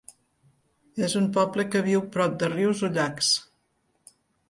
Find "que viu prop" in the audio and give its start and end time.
1.75-2.41